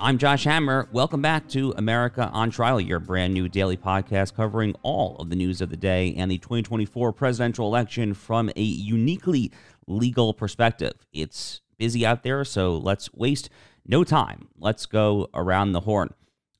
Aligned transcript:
I'm 0.00 0.16
Josh 0.16 0.44
Hammer. 0.44 0.88
Welcome 0.92 1.22
back 1.22 1.48
to 1.48 1.74
America 1.76 2.30
on 2.32 2.50
Trial, 2.50 2.80
your 2.80 3.00
brand 3.00 3.34
new 3.34 3.48
daily 3.48 3.76
podcast 3.76 4.34
covering 4.34 4.76
all 4.82 5.16
of 5.16 5.28
the 5.28 5.34
news 5.34 5.60
of 5.60 5.70
the 5.70 5.76
day 5.76 6.14
and 6.16 6.30
the 6.30 6.38
2024 6.38 7.12
presidential 7.12 7.66
election 7.66 8.14
from 8.14 8.48
a 8.54 8.62
uniquely 8.62 9.50
legal 9.88 10.32
perspective. 10.32 10.92
It's 11.12 11.62
busy 11.78 12.06
out 12.06 12.22
there, 12.22 12.44
so 12.44 12.76
let's 12.76 13.12
waste 13.12 13.50
no 13.86 14.04
time. 14.04 14.48
Let's 14.56 14.86
go 14.86 15.30
around 15.34 15.72
the 15.72 15.80
horn. 15.80 16.14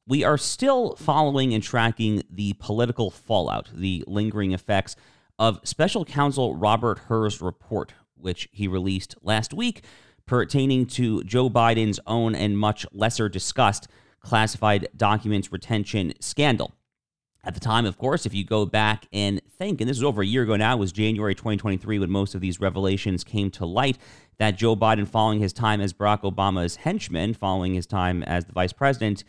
We 0.09 0.25
are 0.25 0.37
still 0.37 0.97
following 0.97 1.55
and 1.55 1.63
tracking 1.63 2.25
the 2.29 2.55
political 2.55 3.09
fallout, 3.11 3.69
the 3.73 4.03
lingering 4.09 4.51
effects 4.51 4.97
of 5.39 5.61
special 5.63 6.05
counsel 6.05 6.57
Robert 6.57 6.99
Hur's 7.07 7.41
report, 7.41 7.93
which 8.17 8.49
he 8.51 8.67
released 8.67 9.15
last 9.23 9.55
week 9.55 9.85
pertaining 10.29 10.87
to 10.87 11.25
Joe 11.25 11.51
Biden's 11.51 11.99
own 12.07 12.37
and 12.37 12.57
much 12.57 12.87
lesser 12.93 13.29
discussed 13.29 13.89
classified 14.21 14.89
documents 14.97 15.51
retention 15.51 16.13
scandal. 16.21 16.73
At 17.45 17.55
the 17.55 17.61
time, 17.61 17.87
of 17.87 17.97
course, 17.97 18.27
if 18.27 18.35
you 18.35 18.45
go 18.45 18.67
back 18.67 19.07
and 19.13 19.41
think, 19.59 19.81
and 19.81 19.89
this 19.89 19.97
is 19.97 20.05
over 20.05 20.23
a 20.23 20.27
year 20.27 20.43
ago 20.43 20.57
now, 20.57 20.77
was 20.77 20.93
January 20.93 21.35
2023 21.35 21.99
when 21.99 22.11
most 22.11 22.35
of 22.35 22.41
these 22.41 22.61
revelations 22.61 23.25
came 23.25 23.51
to 23.53 23.65
light, 23.65 23.97
that 24.39 24.59
Joe 24.59 24.77
Biden, 24.77 25.09
following 25.09 25.41
his 25.41 25.53
time 25.53 25.81
as 25.81 25.93
Barack 25.93 26.23
Obama's 26.23 26.77
henchman, 26.77 27.33
following 27.33 27.75
his 27.75 27.87
time 27.87 28.23
as 28.25 28.45
the 28.45 28.53
vice 28.53 28.73
president, 28.73 29.25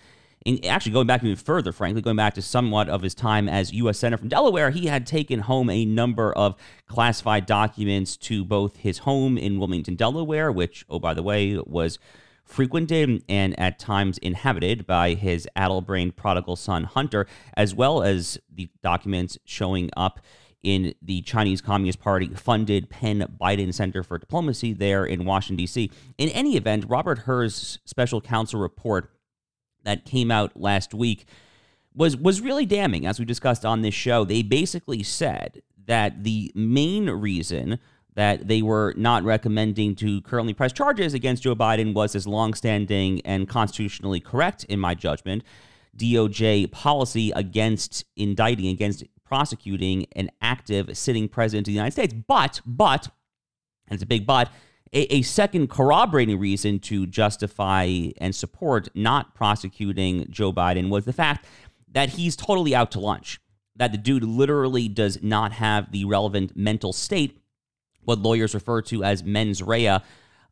actually 0.66 0.92
going 0.92 1.08
back 1.08 1.24
even 1.24 1.36
further, 1.36 1.72
frankly, 1.72 2.02
going 2.02 2.16
back 2.16 2.34
to 2.36 2.42
somewhat 2.42 2.90
of 2.90 3.02
his 3.02 3.14
time 3.14 3.50
as 3.50 3.74
U.S. 3.74 4.00
Senator 4.00 4.20
from 4.20 4.30
Delaware, 4.30 4.70
he 4.70 4.88
had 4.88 5.06
taken 5.06 5.42
home 5.42 5.70
a 5.70 5.86
number 5.86 6.34
of 6.34 6.56
classified 6.88 7.46
documents 7.46 8.16
to 8.18 8.46
both 8.46 8.78
his 8.78 9.00
home 9.00 9.38
in 9.38 9.60
Wilmington, 9.60 9.96
Delaware, 9.96 10.52
which, 10.52 10.86
oh, 10.90 11.00
by 11.00 11.14
the 11.14 11.24
way, 11.24 11.58
was 11.66 12.00
frequented 12.46 13.24
and 13.30 13.60
at 13.60 13.78
times 13.78 14.18
inhabited 14.20 14.88
by 14.88 15.14
his 15.14 15.48
addle-brained 15.56 16.16
prodigal 16.16 16.56
son 16.56 16.84
Hunter, 16.84 17.28
as 17.56 17.76
well 17.76 18.02
as 18.02 18.40
the 18.52 18.70
documents 18.82 19.38
showing 19.46 19.90
up 19.96 20.20
in 20.64 20.94
the 21.02 21.22
Chinese 21.22 21.62
Communist 21.62 22.00
Party 22.00 22.28
funded 22.30 22.90
Penn 22.90 23.26
Biden 23.40 23.74
Center 23.74 24.04
for 24.04 24.18
Diplomacy 24.18 24.74
there 24.74 25.06
in 25.06 25.26
Washington, 25.26 25.58
D.C. 25.58 25.92
In 26.18 26.30
any 26.30 26.58
event, 26.58 26.86
Robert 26.88 27.20
Hur's 27.20 27.80
special 27.86 28.20
counsel 28.20 28.60
report 28.60 29.12
that 29.84 30.06
came 30.06 30.32
out 30.32 30.60
last 30.60 30.94
week 30.94 31.26
was 31.94 32.16
was 32.16 32.42
really 32.42 32.66
damning 32.66 33.06
as 33.06 33.20
we 33.20 33.26
discussed 33.26 33.66
on 33.66 33.82
this 33.82 33.94
show. 33.94 34.24
They 34.24 34.42
basically 34.42 35.04
said 35.04 35.62
that 35.86 36.24
the 36.24 36.52
main 36.56 37.10
reason 37.10 37.80
that 38.16 38.48
they 38.48 38.62
were 38.62 38.94
not 38.98 39.24
recommending 39.24 39.96
to 39.96 40.22
currently 40.22 40.54
press 40.54 40.74
charges 40.74 41.14
against 41.14 41.44
Joe 41.44 41.56
Biden 41.56 41.94
was 41.94 42.14
his 42.14 42.28
longstanding 42.28 43.22
and 43.22 43.48
constitutionally 43.48 44.20
correct, 44.20 44.66
in 44.66 44.80
my 44.80 44.94
judgment, 44.94 45.44
DOJ 45.96 46.72
policy 46.72 47.32
against 47.32 48.06
indicting, 48.16 48.68
against 48.68 49.04
prosecuting 49.24 50.06
an 50.14 50.30
active 50.42 50.98
sitting 50.98 51.28
president 51.30 51.62
of 51.68 51.72
the 51.72 51.76
United 51.76 51.92
States. 51.92 52.14
But, 52.28 52.62
but, 52.66 53.08
and 53.88 53.96
it's 53.96 54.04
a 54.04 54.08
big 54.08 54.26
but, 54.26 54.52
a, 54.94 55.14
a, 55.14 55.22
second 55.22 55.70
corroborating 55.70 56.40
reason 56.40 56.80
to 56.80 57.06
justify 57.06 58.10
and 58.18 58.36
support 58.36 58.90
not 58.96 59.36
prosecuting 59.36 60.26
Joe 60.30 60.52
Biden 60.52 60.90
was 60.90 61.06
the 61.06 61.14
fact 61.14 61.46
that 61.92 62.10
he's 62.10 62.36
totally 62.36 62.74
out 62.74 62.92
to 62.92 63.00
lunch. 63.00 63.40
That 63.76 63.92
the 63.92 63.98
dude 63.98 64.24
literally 64.24 64.88
does 64.90 65.22
not 65.22 65.54
have 65.54 65.92
the 65.92 66.06
relevant 66.06 66.56
mental 66.56 66.92
state, 66.92 67.42
what 68.04 68.20
lawyers 68.20 68.54
refer 68.54 68.82
to 68.84 69.04
as 69.04 69.24
mens 69.24 69.62
rea, 69.62 70.00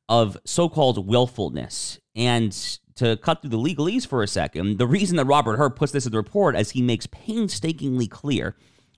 of 0.07 0.37
so 0.45 0.69
called 0.69 1.07
willfulness. 1.07 1.99
And 2.15 2.53
to 2.95 3.17
cut 3.17 3.41
through 3.41 3.49
the 3.49 3.57
legalese 3.57 4.07
for 4.07 4.23
a 4.23 4.27
second, 4.27 4.77
the 4.77 4.87
reason 4.87 5.17
that 5.17 5.25
Robert 5.25 5.57
Hur 5.57 5.69
puts 5.69 5.91
this 5.91 6.05
in 6.05 6.11
the 6.11 6.17
report, 6.17 6.55
as 6.55 6.71
he 6.71 6.81
makes 6.81 7.05
painstakingly 7.07 8.07
clear 8.07 8.55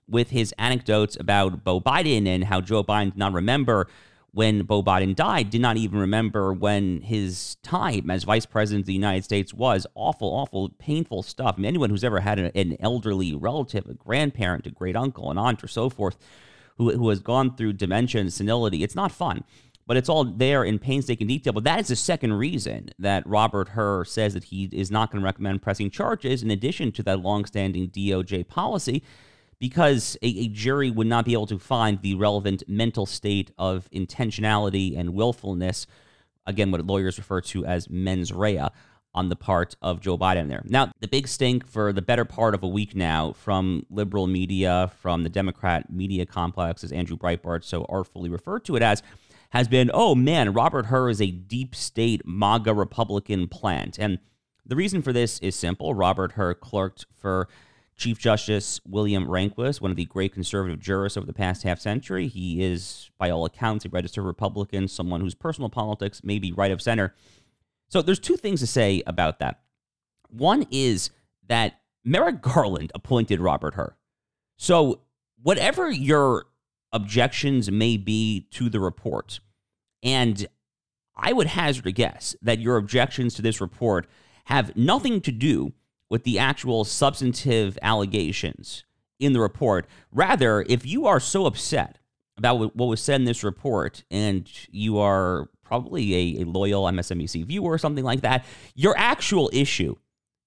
with 0.08 0.30
his 0.30 0.54
anecdotes 0.58 1.16
about 1.18 1.64
Beau 1.64 1.80
Biden 1.80 2.26
and 2.26 2.44
how 2.44 2.60
Joe 2.60 2.82
Biden 2.84 3.06
did 3.06 3.16
not 3.16 3.32
remember 3.32 3.88
when 4.32 4.62
Beau 4.62 4.82
Biden 4.82 5.14
died, 5.14 5.50
did 5.50 5.60
not 5.60 5.76
even 5.76 5.98
remember 5.98 6.52
when 6.52 7.00
his 7.00 7.56
time 7.62 8.10
as 8.10 8.24
vice 8.24 8.46
president 8.46 8.82
of 8.82 8.86
the 8.86 8.94
United 8.94 9.24
States 9.24 9.52
was. 9.52 9.86
Awful, 9.94 10.28
awful, 10.28 10.70
painful 10.78 11.22
stuff. 11.22 11.56
I 11.56 11.60
mean, 11.60 11.66
anyone 11.66 11.90
who's 11.90 12.04
ever 12.04 12.20
had 12.20 12.38
an 12.38 12.76
elderly 12.80 13.34
relative, 13.34 13.86
a 13.88 13.94
grandparent, 13.94 14.66
a 14.66 14.70
great 14.70 14.96
uncle, 14.96 15.30
an 15.30 15.38
aunt, 15.38 15.64
or 15.64 15.68
so 15.68 15.90
forth, 15.90 16.16
who, 16.78 16.96
who 16.96 17.08
has 17.08 17.20
gone 17.20 17.56
through 17.56 17.74
dementia 17.74 18.20
and 18.20 18.32
senility, 18.32 18.84
it's 18.84 18.94
not 18.94 19.12
fun. 19.12 19.44
But 19.86 19.96
it's 19.96 20.08
all 20.08 20.24
there 20.24 20.62
in 20.62 20.78
painstaking 20.78 21.26
detail. 21.26 21.52
But 21.52 21.64
that 21.64 21.80
is 21.80 21.88
the 21.88 21.96
second 21.96 22.34
reason 22.34 22.90
that 23.00 23.26
Robert 23.26 23.70
Hur 23.70 24.04
says 24.04 24.34
that 24.34 24.44
he 24.44 24.68
is 24.70 24.90
not 24.90 25.10
going 25.10 25.20
to 25.20 25.24
recommend 25.24 25.62
pressing 25.62 25.90
charges, 25.90 26.44
in 26.44 26.50
addition 26.52 26.92
to 26.92 27.02
that 27.02 27.20
longstanding 27.20 27.90
DOJ 27.90 28.46
policy 28.46 29.02
because 29.60 30.16
a, 30.22 30.26
a, 30.26 30.48
jury 30.48 30.90
would 30.90 31.06
not 31.06 31.24
be 31.24 31.34
able 31.34 31.46
to 31.46 31.58
find 31.58 32.00
the 32.00 32.14
relevant 32.14 32.62
mental 32.66 33.06
state 33.06 33.52
of 33.58 33.88
intentionality 33.90 34.98
and 34.98 35.14
willfulness, 35.14 35.86
again, 36.46 36.70
what 36.70 36.84
lawyers 36.84 37.18
refer 37.18 37.40
to 37.42 37.64
as 37.66 37.88
mens 37.90 38.32
rea, 38.32 38.68
on 39.12 39.28
the 39.28 39.36
part 39.36 39.76
of 39.82 40.00
Joe 40.00 40.16
Biden 40.16 40.48
there. 40.48 40.62
Now, 40.64 40.92
the 41.00 41.08
big 41.08 41.26
stink 41.26 41.66
for 41.66 41.92
the 41.92 42.02
better 42.02 42.24
part 42.24 42.54
of 42.54 42.62
a 42.62 42.68
week 42.68 42.94
now 42.94 43.32
from 43.32 43.84
liberal 43.90 44.26
media, 44.26 44.92
from 45.00 45.24
the 45.24 45.28
Democrat 45.28 45.92
media 45.92 46.24
complex, 46.24 46.84
as 46.84 46.92
Andrew 46.92 47.16
Breitbart 47.16 47.64
so 47.64 47.84
artfully 47.88 48.30
referred 48.30 48.64
to 48.66 48.76
it 48.76 48.82
as, 48.82 49.02
has 49.50 49.66
been, 49.66 49.90
oh 49.92 50.14
man, 50.14 50.52
Robert 50.52 50.86
Hur 50.86 51.10
is 51.10 51.20
a 51.20 51.30
deep 51.30 51.74
state 51.74 52.22
MAGA 52.24 52.72
Republican 52.72 53.48
plant. 53.48 53.98
And 53.98 54.20
the 54.64 54.76
reason 54.76 55.02
for 55.02 55.12
this 55.12 55.40
is 55.40 55.56
simple. 55.56 55.92
Robert 55.92 56.32
Hur 56.32 56.54
clerked 56.54 57.06
for 57.20 57.48
Chief 58.00 58.18
Justice 58.18 58.80
William 58.86 59.26
Rehnquist, 59.26 59.82
one 59.82 59.90
of 59.90 59.96
the 59.98 60.06
great 60.06 60.32
conservative 60.32 60.80
jurists 60.80 61.18
over 61.18 61.26
the 61.26 61.34
past 61.34 61.64
half 61.64 61.78
century. 61.78 62.28
He 62.28 62.64
is, 62.64 63.10
by 63.18 63.28
all 63.28 63.44
accounts, 63.44 63.84
a 63.84 63.90
registered 63.90 64.24
Republican, 64.24 64.88
someone 64.88 65.20
whose 65.20 65.34
personal 65.34 65.68
politics 65.68 66.24
may 66.24 66.38
be 66.38 66.50
right 66.50 66.70
of 66.70 66.80
center. 66.80 67.14
So 67.88 68.00
there's 68.00 68.18
two 68.18 68.38
things 68.38 68.60
to 68.60 68.66
say 68.66 69.02
about 69.06 69.38
that. 69.40 69.60
One 70.30 70.66
is 70.70 71.10
that 71.46 71.80
Merrick 72.02 72.40
Garland 72.40 72.90
appointed 72.94 73.38
Robert 73.38 73.74
Hur. 73.74 73.94
So 74.56 75.02
whatever 75.42 75.90
your 75.90 76.46
objections 76.92 77.70
may 77.70 77.98
be 77.98 78.46
to 78.52 78.70
the 78.70 78.80
report, 78.80 79.40
and 80.02 80.46
I 81.14 81.34
would 81.34 81.48
hazard 81.48 81.86
a 81.86 81.92
guess 81.92 82.34
that 82.40 82.60
your 82.60 82.78
objections 82.78 83.34
to 83.34 83.42
this 83.42 83.60
report 83.60 84.06
have 84.46 84.74
nothing 84.74 85.20
to 85.20 85.32
do 85.32 85.74
with 86.10 86.24
the 86.24 86.38
actual 86.38 86.84
substantive 86.84 87.78
allegations 87.80 88.84
in 89.18 89.32
the 89.32 89.40
report. 89.40 89.86
Rather, 90.12 90.64
if 90.68 90.84
you 90.84 91.06
are 91.06 91.20
so 91.20 91.46
upset 91.46 91.98
about 92.36 92.76
what 92.76 92.88
was 92.88 93.00
said 93.00 93.20
in 93.20 93.24
this 93.24 93.44
report 93.44 94.02
and 94.10 94.50
you 94.70 94.98
are 94.98 95.48
probably 95.62 96.14
a, 96.14 96.42
a 96.42 96.44
loyal 96.44 96.84
MSNBC 96.84 97.46
viewer 97.46 97.72
or 97.72 97.78
something 97.78 98.04
like 98.04 98.22
that, 98.22 98.44
your 98.74 98.94
actual 98.98 99.48
issue 99.52 99.94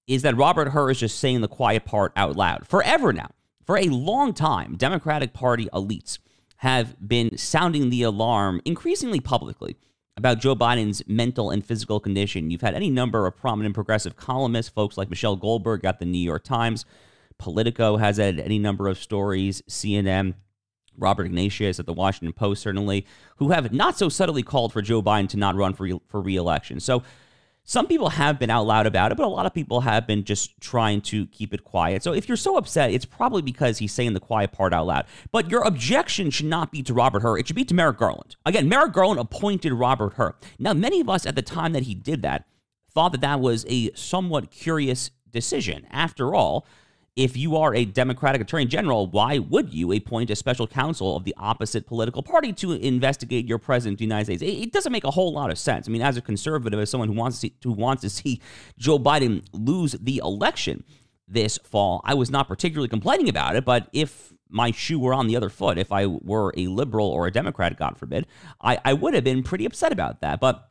is 0.06 0.22
that 0.22 0.36
Robert 0.36 0.68
Hur 0.68 0.90
is 0.90 1.00
just 1.00 1.18
saying 1.18 1.40
the 1.40 1.48
quiet 1.48 1.84
part 1.86 2.12
out 2.14 2.36
loud. 2.36 2.66
Forever 2.66 3.12
now, 3.12 3.30
for 3.64 3.78
a 3.78 3.84
long 3.84 4.34
time, 4.34 4.76
Democratic 4.76 5.32
Party 5.32 5.66
elites 5.72 6.18
have 6.58 6.96
been 7.06 7.38
sounding 7.38 7.88
the 7.88 8.02
alarm 8.02 8.60
increasingly 8.64 9.20
publicly 9.20 9.76
about 10.16 10.38
Joe 10.38 10.54
Biden's 10.54 11.02
mental 11.08 11.50
and 11.50 11.64
physical 11.64 12.00
condition. 12.00 12.50
You've 12.50 12.60
had 12.60 12.74
any 12.74 12.90
number 12.90 13.26
of 13.26 13.36
prominent 13.36 13.74
progressive 13.74 14.16
columnists, 14.16 14.70
folks 14.70 14.96
like 14.96 15.10
Michelle 15.10 15.36
Goldberg 15.36 15.84
at 15.84 15.98
the 15.98 16.04
New 16.04 16.18
York 16.18 16.44
Times, 16.44 16.84
Politico 17.38 17.96
has 17.96 18.16
had 18.16 18.38
any 18.38 18.58
number 18.58 18.88
of 18.88 18.98
stories, 18.98 19.62
CNN, 19.68 20.34
Robert 20.96 21.26
Ignatius 21.26 21.80
at 21.80 21.86
the 21.86 21.92
Washington 21.92 22.32
Post, 22.32 22.62
certainly, 22.62 23.06
who 23.36 23.50
have 23.50 23.72
not 23.72 23.98
so 23.98 24.08
subtly 24.08 24.42
called 24.42 24.72
for 24.72 24.82
Joe 24.82 25.02
Biden 25.02 25.28
to 25.30 25.36
not 25.36 25.56
run 25.56 25.74
for, 25.74 25.82
re- 25.84 26.00
for 26.06 26.20
reelection. 26.20 26.78
So 26.78 27.02
some 27.66 27.86
people 27.86 28.10
have 28.10 28.38
been 28.38 28.50
out 28.50 28.66
loud 28.66 28.86
about 28.86 29.10
it, 29.10 29.16
but 29.16 29.26
a 29.26 29.28
lot 29.28 29.46
of 29.46 29.54
people 29.54 29.80
have 29.80 30.06
been 30.06 30.24
just 30.24 30.60
trying 30.60 31.00
to 31.00 31.26
keep 31.28 31.54
it 31.54 31.64
quiet. 31.64 32.02
So 32.02 32.12
if 32.12 32.28
you're 32.28 32.36
so 32.36 32.58
upset, 32.58 32.90
it's 32.90 33.06
probably 33.06 33.40
because 33.40 33.78
he's 33.78 33.92
saying 33.92 34.12
the 34.12 34.20
quiet 34.20 34.52
part 34.52 34.74
out 34.74 34.86
loud. 34.86 35.06
But 35.32 35.50
your 35.50 35.62
objection 35.62 36.30
should 36.30 36.46
not 36.46 36.70
be 36.70 36.82
to 36.82 36.92
Robert 36.92 37.22
Hur. 37.22 37.38
It 37.38 37.46
should 37.46 37.56
be 37.56 37.64
to 37.64 37.74
Merrick 37.74 37.96
Garland. 37.96 38.36
Again, 38.44 38.68
Merrick 38.68 38.92
Garland 38.92 39.18
appointed 39.18 39.72
Robert 39.72 40.14
Hur. 40.14 40.34
Now, 40.58 40.74
many 40.74 41.00
of 41.00 41.08
us 41.08 41.24
at 41.24 41.36
the 41.36 41.42
time 41.42 41.72
that 41.72 41.84
he 41.84 41.94
did 41.94 42.20
that 42.20 42.44
thought 42.92 43.12
that 43.12 43.22
that 43.22 43.40
was 43.40 43.64
a 43.68 43.90
somewhat 43.94 44.50
curious 44.50 45.10
decision. 45.30 45.86
After 45.90 46.34
all, 46.34 46.66
if 47.16 47.36
you 47.36 47.56
are 47.56 47.74
a 47.74 47.84
Democratic 47.84 48.40
Attorney 48.40 48.66
General, 48.66 49.06
why 49.06 49.38
would 49.38 49.72
you 49.72 49.92
appoint 49.92 50.30
a 50.30 50.36
special 50.36 50.66
counsel 50.66 51.16
of 51.16 51.22
the 51.24 51.34
opposite 51.38 51.86
political 51.86 52.24
party 52.24 52.52
to 52.54 52.72
investigate 52.72 53.46
your 53.46 53.58
president 53.58 53.94
of 53.94 53.98
the 53.98 54.04
United 54.04 54.24
States? 54.24 54.42
It, 54.42 54.72
doesn't 54.72 54.90
make 54.90 55.04
a 55.04 55.12
whole 55.12 55.32
lot 55.32 55.50
of 55.50 55.58
sense. 55.58 55.88
I 55.88 55.92
mean, 55.92 56.02
as 56.02 56.16
a 56.16 56.20
conservative, 56.20 56.80
as 56.80 56.90
someone 56.90 57.08
who 57.08 57.14
wants 57.14 57.36
to 57.36 57.40
see, 57.42 57.54
who 57.62 57.72
wants 57.72 58.02
to 58.02 58.10
see 58.10 58.40
Joe 58.76 58.98
Biden 58.98 59.44
lose 59.52 59.92
the 59.92 60.20
election 60.24 60.82
this 61.28 61.58
fall, 61.58 62.00
I 62.04 62.14
was 62.14 62.30
not 62.30 62.48
particularly 62.48 62.88
complaining 62.88 63.28
about 63.28 63.54
it. 63.54 63.64
But 63.64 63.88
if 63.92 64.32
my 64.48 64.72
shoe 64.72 64.98
were 64.98 65.14
on 65.14 65.28
the 65.28 65.36
other 65.36 65.48
foot, 65.48 65.78
if 65.78 65.92
I 65.92 66.06
were 66.06 66.52
a 66.56 66.66
liberal 66.66 67.06
or 67.06 67.28
a 67.28 67.32
Democrat, 67.32 67.78
God 67.78 67.96
forbid, 67.96 68.26
I, 68.60 68.78
I 68.84 68.92
would 68.92 69.14
have 69.14 69.24
been 69.24 69.44
pretty 69.44 69.64
upset 69.64 69.92
about 69.92 70.20
that. 70.22 70.40
But 70.40 70.68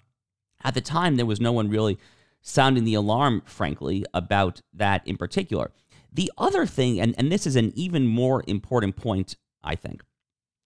at 0.61 0.73
the 0.73 0.81
time, 0.81 1.15
there 1.15 1.25
was 1.25 1.39
no 1.39 1.53
one 1.53 1.69
really 1.69 1.97
sounding 2.41 2.83
the 2.83 2.93
alarm, 2.93 3.41
frankly, 3.45 4.05
about 4.13 4.61
that 4.73 5.07
in 5.07 5.15
particular. 5.15 5.71
The 6.13 6.31
other 6.37 6.65
thing, 6.67 6.99
and, 6.99 7.15
and 7.17 7.31
this 7.31 7.47
is 7.47 7.55
an 7.55 7.71
even 7.75 8.07
more 8.07 8.43
important 8.47 8.95
point, 8.95 9.35
I 9.63 9.75
think, 9.75 10.03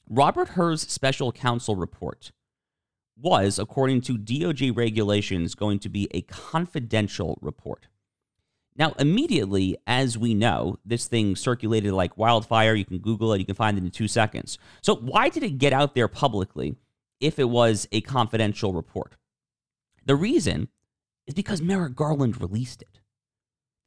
Robert 0.09 0.49
Hur's 0.49 0.81
special 0.81 1.31
counsel 1.31 1.75
report 1.75 2.31
was, 3.19 3.57
according 3.57 4.01
to 4.01 4.17
DOJ 4.17 4.75
regulations, 4.75 5.55
going 5.55 5.79
to 5.79 5.89
be 5.89 6.07
a 6.11 6.21
confidential 6.21 7.39
report. 7.41 7.88
Now, 8.75 8.94
immediately, 8.99 9.77
as 9.88 10.17
we 10.17 10.33
know, 10.33 10.77
this 10.85 11.07
thing 11.07 11.35
circulated 11.35 11.94
like 11.94 12.17
wildfire. 12.17 12.75
You 12.75 12.85
can 12.85 12.99
Google 12.99 13.33
it, 13.33 13.39
you 13.39 13.45
can 13.45 13.55
find 13.55 13.77
it 13.77 13.83
in 13.83 13.89
two 13.89 14.07
seconds. 14.07 14.59
So, 14.81 14.95
why 14.95 15.29
did 15.29 15.44
it 15.44 15.57
get 15.57 15.73
out 15.73 15.95
there 15.95 16.07
publicly 16.07 16.75
if 17.19 17.39
it 17.39 17.49
was 17.49 17.88
a 17.91 18.01
confidential 18.01 18.73
report? 18.73 19.15
The 20.05 20.15
reason 20.15 20.69
is 21.25 21.33
because 21.33 21.61
Merrick 21.61 21.95
Garland 21.95 22.39
released 22.39 22.83
it. 22.83 22.99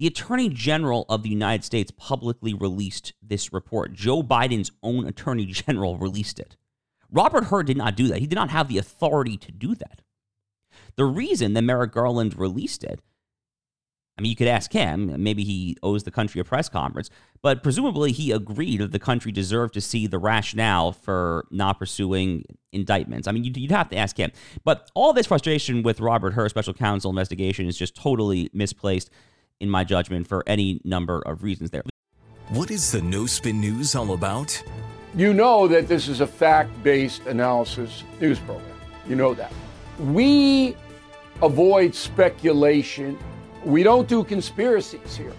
The 0.00 0.06
Attorney 0.06 0.48
General 0.48 1.04
of 1.10 1.22
the 1.22 1.28
United 1.28 1.62
States 1.62 1.92
publicly 1.94 2.54
released 2.54 3.12
this 3.22 3.52
report. 3.52 3.92
Joe 3.92 4.22
Biden's 4.22 4.72
own 4.82 5.06
Attorney 5.06 5.44
General 5.44 5.98
released 5.98 6.40
it. 6.40 6.56
Robert 7.12 7.44
Hur 7.44 7.64
did 7.64 7.76
not 7.76 7.96
do 7.96 8.08
that. 8.08 8.18
He 8.18 8.26
did 8.26 8.36
not 8.36 8.48
have 8.48 8.68
the 8.68 8.78
authority 8.78 9.36
to 9.36 9.52
do 9.52 9.74
that. 9.74 10.00
The 10.96 11.04
reason 11.04 11.52
that 11.52 11.62
Merrick 11.62 11.92
Garland 11.92 12.38
released 12.38 12.82
it 12.82 13.02
I 14.20 14.22
mean, 14.22 14.28
you 14.28 14.36
could 14.36 14.48
ask 14.48 14.70
him. 14.70 15.14
Maybe 15.22 15.44
he 15.44 15.78
owes 15.82 16.02
the 16.02 16.10
country 16.10 16.42
a 16.42 16.44
press 16.44 16.68
conference, 16.68 17.08
but 17.40 17.62
presumably 17.62 18.12
he 18.12 18.32
agreed 18.32 18.80
that 18.82 18.92
the 18.92 18.98
country 18.98 19.32
deserved 19.32 19.72
to 19.72 19.80
see 19.80 20.06
the 20.06 20.18
rationale 20.18 20.92
for 20.92 21.46
not 21.50 21.78
pursuing 21.78 22.44
indictments. 22.70 23.26
I 23.26 23.32
mean, 23.32 23.44
you'd, 23.44 23.70
have 23.70 23.88
to 23.88 23.96
ask 23.96 24.18
him. 24.18 24.30
But 24.62 24.90
all 24.94 25.14
this 25.14 25.26
frustration 25.26 25.82
with 25.82 26.00
Robert 26.00 26.34
Hur 26.34 26.50
special 26.50 26.74
counsel 26.74 27.08
investigation 27.08 27.66
is 27.66 27.78
just 27.78 27.96
totally 27.96 28.50
misplaced, 28.52 29.08
in 29.60 29.70
my 29.70 29.84
judgment, 29.84 30.26
for 30.26 30.42
any 30.46 30.80
number 30.84 31.20
of 31.26 31.42
reasons 31.42 31.70
there. 31.70 31.82
What 32.48 32.70
is 32.70 32.90
the 32.90 33.02
No 33.02 33.26
Spin 33.26 33.60
News 33.60 33.94
all 33.94 34.12
about? 34.12 34.62
You 35.14 35.32
know 35.32 35.68
that 35.68 35.88
this 35.88 36.08
is 36.08 36.20
a 36.20 36.26
fact 36.26 36.70
based 36.82 37.26
analysis 37.26 38.04
news 38.20 38.38
program. 38.40 38.66
You 39.08 39.16
know 39.16 39.34
that. 39.34 39.52
We 39.98 40.76
avoid 41.42 41.94
speculation 41.94 43.18
we 43.64 43.82
don't 43.82 44.08
do 44.08 44.24
conspiracies 44.24 45.16
here. 45.16 45.34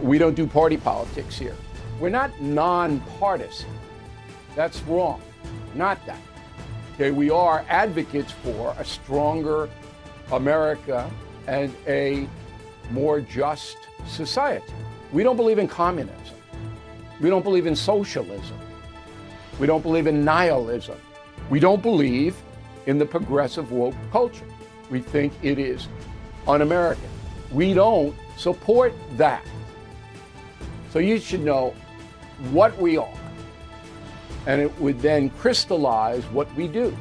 We 0.00 0.18
don't 0.18 0.34
do 0.34 0.46
party 0.46 0.76
politics 0.78 1.38
here. 1.38 1.56
We're 2.00 2.08
not 2.10 2.40
nonpartisan. 2.40 3.70
That's 4.54 4.82
wrong. 4.82 5.20
Not 5.74 6.04
that. 6.06 6.20
Okay, 6.94 7.10
we 7.10 7.28
are 7.28 7.64
advocates 7.68 8.32
for 8.32 8.74
a 8.78 8.84
stronger 8.84 9.68
America 10.32 11.10
and 11.46 11.74
a 11.86 12.26
more 12.90 13.20
just 13.20 13.76
society. 14.06 14.72
We 15.12 15.22
don't 15.22 15.36
believe 15.36 15.58
in 15.58 15.68
communism. 15.68 16.36
We 17.20 17.30
don't 17.30 17.42
believe 17.42 17.66
in 17.66 17.76
socialism. 17.76 18.58
We 19.58 19.66
don't 19.66 19.82
believe 19.82 20.06
in 20.06 20.24
nihilism. 20.24 20.98
We 21.48 21.60
don't 21.60 21.82
believe 21.82 22.36
in 22.86 22.98
the 22.98 23.06
progressive 23.06 23.72
woke 23.72 23.94
culture. 24.12 24.46
We 24.90 25.00
think 25.00 25.32
it 25.42 25.58
is 25.58 25.88
un 26.46 26.62
American. 26.62 27.08
We 27.50 27.74
don't 27.74 28.14
support 28.36 28.92
that. 29.16 29.44
So 30.90 30.98
you 30.98 31.18
should 31.18 31.40
know 31.40 31.74
what 32.50 32.76
we 32.78 32.96
are, 32.96 33.18
and 34.46 34.60
it 34.60 34.78
would 34.80 35.00
then 35.00 35.30
crystallize 35.30 36.24
what 36.26 36.52
we 36.54 36.68
do. 36.68 36.96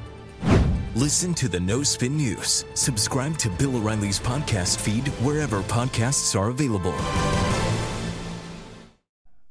Listen 0.96 1.34
to 1.34 1.50
the 1.50 1.60
No 1.60 1.84
Spin 1.84 2.16
News. 2.16 2.64
Subscribe 2.74 3.38
to 3.40 3.50
Bill 3.50 3.76
O'Reilly's 3.76 4.18
podcast 4.18 4.80
feed 4.80 5.10
wherever 5.26 5.60
podcasts 5.64 6.40
are 6.40 6.48
available. 6.48 6.94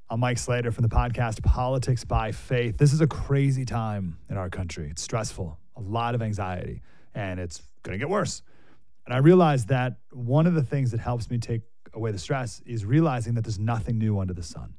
I'm 0.08 0.20
Mike 0.20 0.38
Slater 0.38 0.73
from 0.73 0.85
the 0.85 0.88
podcast 0.88 1.43
Politics 1.43 2.02
by 2.02 2.32
Faith. 2.32 2.79
This 2.79 2.94
is 2.94 3.02
a 3.02 3.06
crazy 3.06 3.67
time 3.67 4.17
in 4.31 4.38
our 4.38 4.49
country. 4.49 4.88
It's 4.88 5.02
stressful, 5.02 5.58
a 5.76 5.81
lot 5.82 6.14
of 6.14 6.23
anxiety, 6.23 6.81
and 7.14 7.38
it's 7.38 7.61
going 7.82 7.93
to 7.93 7.99
get 7.99 8.08
worse. 8.08 8.41
And 9.05 9.12
I 9.12 9.19
realized 9.19 9.69
that 9.69 9.99
one 10.12 10.46
of 10.46 10.55
the 10.55 10.62
things 10.62 10.93
that 10.93 11.00
helps 11.00 11.29
me 11.29 11.37
take 11.37 11.61
away 11.93 12.11
the 12.11 12.19
stress 12.19 12.62
is 12.64 12.87
realizing 12.87 13.35
that 13.35 13.44
there's 13.44 13.58
nothing 13.58 13.99
new 13.99 14.19
under 14.19 14.32
the 14.32 14.43
sun. 14.43 14.73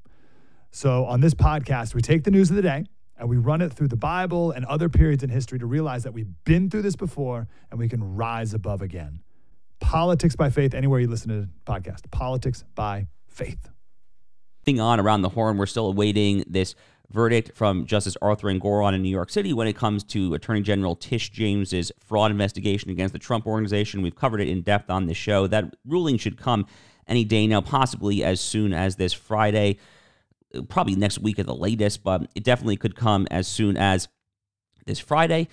So 0.71 1.05
on 1.05 1.21
this 1.21 1.35
podcast, 1.35 1.93
we 1.93 2.01
take 2.01 2.23
the 2.23 2.31
news 2.31 2.49
of 2.49 2.55
the 2.55 2.63
day 2.63 2.85
and 3.17 3.29
we 3.29 3.37
run 3.37 3.61
it 3.61 3.71
through 3.71 3.87
the 3.87 3.95
Bible 3.95 4.51
and 4.51 4.65
other 4.65 4.89
periods 4.89 5.23
in 5.23 5.29
history 5.29 5.59
to 5.59 5.65
realize 5.65 6.03
that 6.03 6.13
we've 6.13 6.33
been 6.43 6.69
through 6.69 6.81
this 6.81 6.95
before 6.95 7.47
and 7.71 7.79
we 7.79 7.87
can 7.87 8.15
rise 8.15 8.53
above 8.53 8.81
again. 8.81 9.21
Politics 9.79 10.35
by 10.35 10.49
faith, 10.49 10.73
anywhere 10.73 10.99
you 10.99 11.07
listen 11.07 11.29
to 11.29 11.41
the 11.41 11.49
podcast. 11.65 12.09
Politics 12.11 12.63
by 12.75 13.07
faith. 13.29 13.69
Thing 14.63 14.79
on 14.79 14.99
around 14.99 15.21
the 15.21 15.29
horn, 15.29 15.57
we're 15.57 15.65
still 15.65 15.87
awaiting 15.87 16.43
this 16.47 16.75
verdict 17.11 17.51
from 17.55 17.85
Justice 17.85 18.17
Arthur 18.21 18.47
Engoron 18.47 18.93
in 18.93 19.01
New 19.01 19.09
York 19.09 19.29
City 19.29 19.53
when 19.53 19.67
it 19.67 19.75
comes 19.75 20.03
to 20.05 20.33
Attorney 20.33 20.61
General 20.61 20.95
Tish 20.95 21.29
James's 21.29 21.91
fraud 21.99 22.31
investigation 22.31 22.89
against 22.89 23.13
the 23.13 23.19
Trump 23.19 23.45
organization. 23.45 24.01
We've 24.01 24.15
covered 24.15 24.41
it 24.41 24.49
in 24.49 24.61
depth 24.61 24.89
on 24.89 25.05
this 25.05 25.17
show. 25.17 25.47
That 25.47 25.75
ruling 25.85 26.17
should 26.17 26.37
come 26.37 26.65
any 27.07 27.23
day 27.23 27.45
now, 27.45 27.61
possibly 27.61 28.23
as 28.23 28.41
soon 28.41 28.73
as 28.73 28.95
this 28.95 29.13
Friday, 29.13 29.77
probably 30.63 30.95
next 30.95 31.19
week 31.19 31.39
at 31.39 31.45
the 31.45 31.55
latest, 31.55 32.03
but 32.03 32.29
it 32.35 32.43
definitely 32.43 32.77
could 32.77 32.95
come 32.95 33.27
as 33.31 33.47
soon 33.47 33.77
as 33.77 34.07
this 34.85 34.99
Friday. 34.99 35.47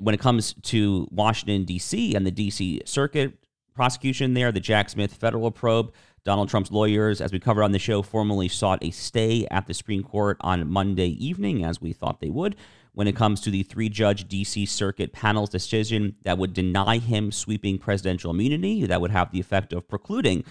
When 0.00 0.14
it 0.14 0.20
comes 0.20 0.54
to 0.62 1.06
Washington, 1.12 1.64
D.C., 1.64 2.14
and 2.14 2.26
the 2.26 2.32
D.C. 2.32 2.82
Circuit 2.84 3.34
prosecution 3.74 4.34
there, 4.34 4.50
the 4.50 4.60
Jack 4.60 4.90
Smith 4.90 5.14
federal 5.14 5.50
probe, 5.50 5.92
Donald 6.24 6.48
Trump's 6.48 6.72
lawyers, 6.72 7.20
as 7.20 7.32
we 7.32 7.38
covered 7.38 7.62
on 7.62 7.72
the 7.72 7.78
show, 7.78 8.02
formally 8.02 8.48
sought 8.48 8.82
a 8.82 8.90
stay 8.90 9.46
at 9.50 9.66
the 9.66 9.74
Supreme 9.74 10.02
Court 10.02 10.36
on 10.40 10.68
Monday 10.68 11.08
evening, 11.08 11.64
as 11.64 11.80
we 11.80 11.92
thought 11.92 12.20
they 12.20 12.30
would, 12.30 12.56
when 12.92 13.06
it 13.06 13.14
comes 13.14 13.40
to 13.42 13.50
the 13.50 13.62
three 13.62 13.88
judge 13.88 14.26
D.C. 14.26 14.66
Circuit 14.66 15.12
panel's 15.12 15.50
decision 15.50 16.16
that 16.22 16.38
would 16.38 16.54
deny 16.54 16.98
him 16.98 17.30
sweeping 17.30 17.78
presidential 17.78 18.30
immunity, 18.30 18.86
that 18.86 19.00
would 19.00 19.10
have 19.10 19.32
the 19.32 19.40
effect 19.40 19.72
of 19.72 19.86
precluding 19.86 20.44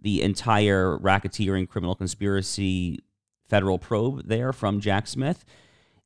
the 0.00 0.22
entire 0.22 0.98
racketeering 0.98 1.68
criminal 1.68 1.94
conspiracy 1.94 2.98
federal 3.50 3.78
probe 3.78 4.26
there 4.26 4.52
from 4.52 4.80
Jack 4.80 5.06
Smith. 5.06 5.44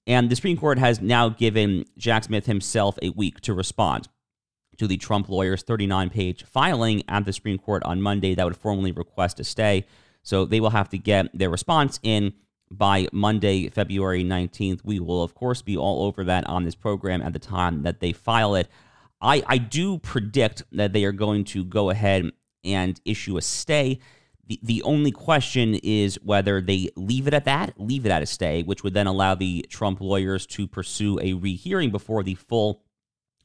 And 0.06 0.28
the 0.28 0.36
Supreme 0.36 0.56
Court 0.56 0.78
has 0.78 1.00
now 1.00 1.28
given 1.28 1.84
Jack 1.96 2.24
Smith 2.24 2.46
himself 2.46 2.98
a 3.02 3.10
week 3.10 3.40
to 3.42 3.54
respond 3.54 4.08
to 4.76 4.86
the 4.86 4.96
Trump 4.96 5.28
lawyers' 5.28 5.62
39 5.62 6.10
page 6.10 6.44
filing 6.44 7.02
at 7.08 7.24
the 7.24 7.32
Supreme 7.32 7.58
Court 7.58 7.82
on 7.84 8.02
Monday 8.02 8.34
that 8.34 8.44
would 8.44 8.56
formally 8.56 8.92
request 8.92 9.40
a 9.40 9.44
stay. 9.44 9.86
So 10.22 10.44
they 10.44 10.60
will 10.60 10.70
have 10.70 10.88
to 10.90 10.98
get 10.98 11.26
their 11.36 11.50
response 11.50 12.00
in 12.02 12.32
by 12.70 13.06
Monday, 13.12 13.68
February 13.68 14.24
19th. 14.24 14.80
We 14.84 14.98
will, 14.98 15.22
of 15.22 15.34
course, 15.34 15.62
be 15.62 15.76
all 15.76 16.04
over 16.04 16.24
that 16.24 16.46
on 16.46 16.64
this 16.64 16.74
program 16.74 17.22
at 17.22 17.32
the 17.32 17.38
time 17.38 17.82
that 17.82 18.00
they 18.00 18.12
file 18.12 18.54
it. 18.54 18.68
I, 19.20 19.42
I 19.46 19.58
do 19.58 19.98
predict 19.98 20.64
that 20.72 20.92
they 20.92 21.04
are 21.04 21.12
going 21.12 21.44
to 21.44 21.64
go 21.64 21.90
ahead 21.90 22.30
and 22.64 23.00
issue 23.04 23.36
a 23.36 23.42
stay. 23.42 24.00
The, 24.46 24.60
the 24.62 24.82
only 24.82 25.10
question 25.10 25.76
is 25.76 26.18
whether 26.22 26.60
they 26.60 26.90
leave 26.96 27.26
it 27.26 27.34
at 27.34 27.46
that, 27.46 27.80
leave 27.80 28.04
it 28.04 28.10
at 28.10 28.22
a 28.22 28.26
stay, 28.26 28.62
which 28.62 28.82
would 28.82 28.94
then 28.94 29.06
allow 29.06 29.34
the 29.34 29.64
Trump 29.70 30.00
lawyers 30.00 30.46
to 30.48 30.66
pursue 30.66 31.18
a 31.20 31.32
rehearing 31.32 31.90
before 31.90 32.22
the 32.22 32.34
full 32.34 32.82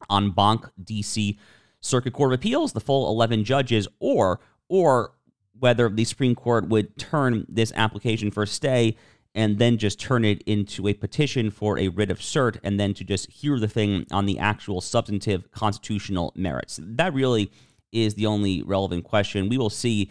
en 0.10 0.32
banc 0.32 0.70
DC 0.84 1.38
Circuit 1.82 2.13
Court 2.13 2.34
of 2.34 2.39
Appeals, 2.39 2.74
the 2.74 2.82
full 2.82 3.10
11 3.10 3.44
judges, 3.46 3.88
or 4.00 4.39
or 4.68 5.13
whether 5.58 5.89
the 5.89 6.06
Supreme 6.06 6.36
Court 6.36 6.68
would 6.70 6.98
turn 6.98 7.46
this 7.50 7.74
application 7.75 8.32
for 8.32 8.44
a 8.44 8.48
stay 8.48 8.96
and 9.36 9.60
then 9.60 9.77
just 9.77 10.00
turn 10.00 10.25
it 10.25 10.41
into 10.44 10.88
a 10.88 10.94
petition 10.94 11.51
for 11.51 11.77
a 11.77 11.89
writ 11.89 12.10
of 12.10 12.20
cert 12.20 12.58
and 12.63 12.79
then 12.79 12.94
to 12.94 13.03
just 13.03 13.29
hear 13.32 13.60
the 13.60 13.68
thing 13.68 14.06
on 14.12 14.25
the 14.25 14.39
actual 14.39 14.82
substantive 14.82 15.51
constitutional 15.51 16.34
merits. 16.36 16.79
That 16.82 17.13
really 17.13 17.51
is 17.91 18.15
the 18.15 18.25
only 18.25 18.63
relevant 18.63 19.03
question. 19.03 19.50
We 19.50 19.58
will 19.58 19.70
see 19.70 20.10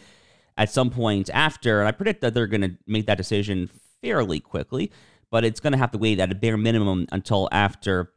at 0.58 0.70
some 0.70 0.90
point 0.90 1.30
after, 1.32 1.78
and 1.78 1.88
I 1.88 1.92
predict 1.92 2.20
that 2.20 2.34
they're 2.34 2.48
going 2.48 2.60
to 2.60 2.76
make 2.86 3.06
that 3.06 3.16
decision 3.16 3.70
fairly 4.02 4.40
quickly, 4.40 4.90
but 5.30 5.44
it's 5.44 5.60
going 5.60 5.72
to 5.72 5.78
have 5.78 5.92
to 5.92 5.98
wait 5.98 6.18
at 6.18 6.32
a 6.32 6.34
bare 6.34 6.56
minimum 6.58 7.06
until 7.12 7.48
after 7.52 8.12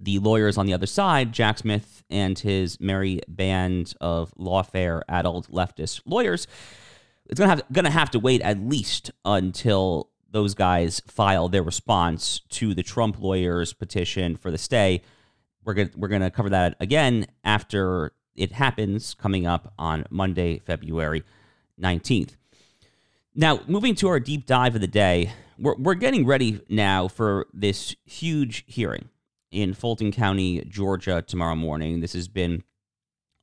the 0.00 0.18
lawyers 0.18 0.56
on 0.56 0.66
the 0.66 0.72
other 0.72 0.86
side, 0.86 1.32
Jack 1.32 1.58
Smith 1.58 2.02
and 2.08 2.38
his 2.38 2.80
merry 2.80 3.20
band 3.28 3.94
of 4.00 4.32
lawfare 4.38 5.02
adult 5.08 5.50
leftist 5.50 6.00
lawyers, 6.06 6.46
it's 7.26 7.38
gonna 7.38 7.50
have 7.50 7.62
gonna 7.72 7.90
have 7.90 8.10
to 8.12 8.18
wait 8.18 8.40
at 8.42 8.60
least 8.60 9.10
until 9.24 10.08
those 10.30 10.54
guys 10.54 11.02
file 11.06 11.48
their 11.48 11.62
response 11.62 12.40
to 12.50 12.74
the 12.74 12.82
Trump 12.82 13.20
lawyers' 13.20 13.72
petition 13.72 14.36
for 14.36 14.50
the 14.50 14.56
stay. 14.56 15.02
We're 15.64 15.74
gonna 15.74 15.90
we're 15.96 16.08
gonna 16.08 16.30
cover 16.30 16.50
that 16.50 16.76
again 16.80 17.26
after 17.44 18.12
it 18.34 18.52
happens, 18.52 19.14
coming 19.14 19.46
up 19.46 19.74
on 19.78 20.06
Monday, 20.10 20.60
February 20.60 21.24
nineteenth. 21.78 22.36
Now, 23.34 23.60
moving 23.66 23.94
to 23.96 24.08
our 24.08 24.18
deep 24.18 24.46
dive 24.46 24.74
of 24.74 24.80
the 24.80 24.86
day, 24.86 25.32
we're, 25.58 25.76
we're 25.76 25.94
getting 25.94 26.26
ready 26.26 26.60
now 26.68 27.08
for 27.08 27.46
this 27.52 27.94
huge 28.04 28.64
hearing 28.66 29.08
in 29.50 29.74
Fulton 29.74 30.12
County, 30.12 30.64
Georgia, 30.64 31.22
tomorrow 31.22 31.54
morning. 31.54 32.00
This 32.00 32.12
has 32.14 32.28
been 32.28 32.64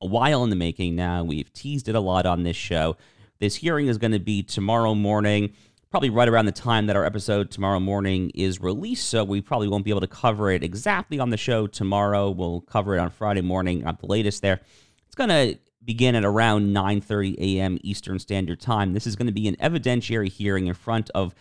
a 0.02 0.06
while 0.06 0.44
in 0.44 0.50
the 0.50 0.56
making 0.56 0.94
now. 0.96 1.24
We've 1.24 1.52
teased 1.52 1.88
it 1.88 1.94
a 1.94 2.00
lot 2.00 2.26
on 2.26 2.42
this 2.42 2.56
show. 2.56 2.96
This 3.38 3.56
hearing 3.56 3.86
is 3.86 3.98
going 3.98 4.12
to 4.12 4.18
be 4.18 4.42
tomorrow 4.42 4.94
morning, 4.94 5.54
probably 5.90 6.10
right 6.10 6.28
around 6.28 6.46
the 6.46 6.52
time 6.52 6.86
that 6.86 6.96
our 6.96 7.04
episode 7.04 7.50
tomorrow 7.50 7.80
morning 7.80 8.30
is 8.34 8.60
released. 8.60 9.08
So 9.08 9.24
we 9.24 9.40
probably 9.40 9.68
won't 9.68 9.84
be 9.84 9.90
able 9.90 10.02
to 10.02 10.06
cover 10.06 10.50
it 10.50 10.62
exactly 10.62 11.18
on 11.18 11.30
the 11.30 11.36
show 11.36 11.66
tomorrow. 11.66 12.30
We'll 12.30 12.60
cover 12.60 12.94
it 12.94 12.98
on 12.98 13.10
Friday 13.10 13.40
morning 13.40 13.84
at 13.84 13.98
the 14.00 14.06
latest 14.06 14.42
there. 14.42 14.60
It's 15.06 15.14
going 15.14 15.30
to 15.30 15.58
begin 15.84 16.14
at 16.14 16.24
around 16.24 16.74
9:30 16.74 17.36
a.m. 17.38 17.78
Eastern 17.82 18.18
Standard 18.18 18.60
Time. 18.60 18.92
This 18.92 19.06
is 19.06 19.16
going 19.16 19.26
to 19.26 19.32
be 19.32 19.48
an 19.48 19.56
evidentiary 19.56 20.30
hearing 20.30 20.66
in 20.66 20.74
front 20.74 21.10
of 21.10 21.34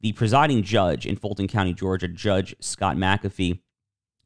the 0.00 0.12
presiding 0.12 0.62
judge 0.62 1.06
in 1.06 1.16
Fulton 1.16 1.48
County, 1.48 1.72
Georgia, 1.72 2.08
Judge 2.08 2.54
Scott 2.60 2.96
McAfee. 2.96 3.60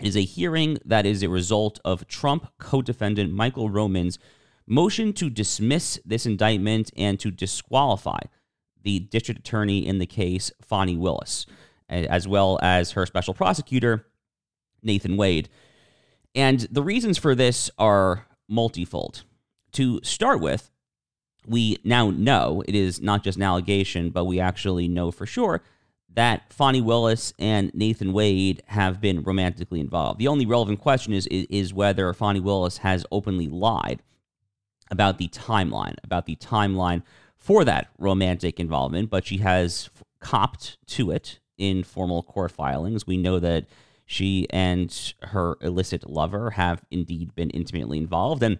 It 0.00 0.06
is 0.06 0.16
a 0.16 0.22
hearing 0.22 0.78
that 0.84 1.06
is 1.06 1.22
a 1.22 1.28
result 1.28 1.80
of 1.84 2.06
Trump 2.06 2.52
co-defendant 2.58 3.32
Michael 3.32 3.68
Roman's 3.68 4.18
motion 4.66 5.12
to 5.14 5.30
dismiss 5.30 5.98
this 6.04 6.26
indictment 6.26 6.90
and 6.96 7.18
to 7.20 7.30
disqualify 7.30 8.20
the 8.82 9.00
district 9.00 9.40
attorney 9.40 9.86
in 9.86 9.98
the 9.98 10.06
case, 10.06 10.52
Fani 10.62 10.96
Willis, 10.96 11.46
as 11.88 12.28
well 12.28 12.58
as 12.62 12.92
her 12.92 13.06
special 13.06 13.34
prosecutor, 13.34 14.06
Nathan 14.82 15.16
Wade. 15.16 15.48
And 16.34 16.60
the 16.70 16.82
reasons 16.82 17.18
for 17.18 17.34
this 17.34 17.70
are 17.78 18.26
multifold. 18.48 19.24
To 19.78 20.00
start 20.02 20.40
with, 20.40 20.72
we 21.46 21.78
now 21.84 22.10
know 22.10 22.64
it 22.66 22.74
is 22.74 23.00
not 23.00 23.22
just 23.22 23.36
an 23.36 23.44
allegation, 23.44 24.10
but 24.10 24.24
we 24.24 24.40
actually 24.40 24.88
know 24.88 25.12
for 25.12 25.24
sure 25.24 25.62
that 26.12 26.52
Fani 26.52 26.80
Willis 26.80 27.32
and 27.38 27.72
Nathan 27.72 28.12
Wade 28.12 28.60
have 28.66 29.00
been 29.00 29.22
romantically 29.22 29.78
involved. 29.78 30.18
The 30.18 30.26
only 30.26 30.46
relevant 30.46 30.80
question 30.80 31.12
is, 31.12 31.28
is, 31.28 31.72
whether 31.72 32.12
Fani 32.12 32.40
Willis 32.40 32.78
has 32.78 33.06
openly 33.12 33.46
lied 33.46 34.02
about 34.90 35.18
the 35.18 35.28
timeline, 35.28 35.94
about 36.02 36.26
the 36.26 36.34
timeline 36.34 37.04
for 37.36 37.64
that 37.64 37.86
romantic 37.98 38.58
involvement, 38.58 39.10
but 39.10 39.24
she 39.24 39.36
has 39.36 39.90
copped 40.18 40.76
to 40.88 41.12
it 41.12 41.38
in 41.56 41.84
formal 41.84 42.24
court 42.24 42.50
filings. 42.50 43.06
We 43.06 43.16
know 43.16 43.38
that 43.38 43.66
she 44.04 44.48
and 44.50 45.14
her 45.22 45.56
illicit 45.60 46.10
lover 46.10 46.50
have 46.50 46.82
indeed 46.90 47.36
been 47.36 47.50
intimately 47.50 47.98
involved. 47.98 48.42
And 48.42 48.58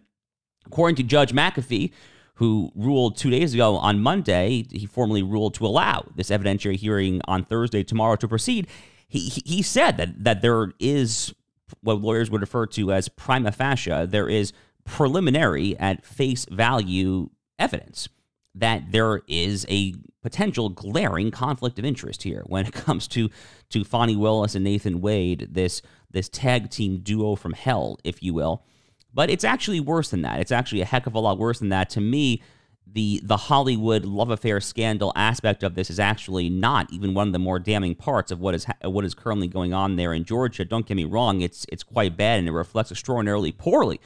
according 0.69 0.97
to 0.97 1.03
Judge 1.03 1.33
McAfee, 1.33 1.91
who 2.35 2.71
ruled 2.75 3.17
two 3.17 3.31
days 3.31 3.55
ago 3.55 3.77
on 3.77 4.01
Monday, 4.01 4.65
he 4.71 4.87
formally 4.87 5.23
ruled 5.23 5.55
to 5.55 5.67
allow 5.67 6.07
this 6.15 6.31
evidentiary 6.31 6.77
hearing 6.77 7.21
on 7.27 7.45
Thursday, 7.45 7.83
tomorrow, 7.83 8.15
to 8.17 8.29
proceed. 8.29 8.69
He, 9.09 9.29
he 9.45 9.63
said 9.63 9.97
that, 9.97 10.23
that 10.23 10.43
there 10.43 10.73
is 10.79 11.35
what 11.81 12.01
lawyers 12.01 12.31
would 12.31 12.41
refer 12.41 12.67
to 12.67 12.93
as 12.93 13.09
prima 13.09 13.51
facie, 13.51 14.07
there 14.07 14.29
is 14.29 14.53
preliminary 14.85 15.77
at 15.79 16.05
face 16.05 16.47
value 16.51 17.29
evidence 17.59 18.09
that 18.55 18.91
there 18.91 19.23
is 19.29 19.67
a 19.69 19.95
potential 20.23 20.69
glaring 20.69 21.31
conflict 21.31 21.79
of 21.79 21.85
interest 21.85 22.23
here 22.23 22.43
when 22.47 22.67
it 22.67 22.73
comes 22.73 23.07
to 23.09 23.31
to 23.71 23.85
Fani 23.85 24.17
Willis 24.17 24.55
and 24.55 24.65
Nathan 24.65 25.01
Wade, 25.01 25.49
this 25.51 25.83
this 26.11 26.29
tag 26.29 26.71
team 26.71 26.99
duo 26.99 27.37
from 27.37 27.53
hell, 27.53 27.99
if 28.05 28.23
you 28.23 28.35
will. 28.35 28.65
But 29.13 29.31
it's 29.31 29.45
actually 29.45 29.81
worse 29.81 30.11
than 30.11 30.23
that. 30.23 30.41
It's 30.41 30.53
actually 30.53 30.81
a 30.81 30.87
heck 30.87 31.07
of 31.07 31.15
a 31.15 31.19
lot 31.19 31.39
worse 31.39 31.59
than 31.59 31.71
that. 31.71 31.91
To 31.91 32.01
me, 32.01 32.43
the 32.91 33.21
the 33.25 33.37
Hollywood 33.37 34.05
love 34.05 34.31
affair 34.31 34.61
scandal 34.61 35.13
aspect 35.15 35.63
of 35.63 35.75
this 35.75 35.91
is 35.91 35.99
actually 35.99 36.49
not 36.49 36.93
even 36.93 37.15
one 37.15 37.29
of 37.29 37.33
the 37.33 37.39
more 37.39 37.59
damning 37.59 37.95
parts 37.95 38.31
of 38.31 38.41
what 38.41 38.55
is 38.55 38.67
what 38.83 39.05
is 39.05 39.15
currently 39.15 39.49
going 39.49 39.75
on 39.75 39.97
there 39.97 40.13
in 40.13 40.25
Georgia. 40.25 40.65
Don't 40.65 40.87
get 40.87 40.97
me 40.97 41.05
wrong; 41.05 41.41
it's 41.41 41.67
it's 41.71 41.83
quite 41.83 42.17
bad 42.17 42.39
and 42.39 42.49
it 42.49 42.53
reflects 42.53 42.91
extraordinarily 42.91 43.53
poorly 43.53 44.01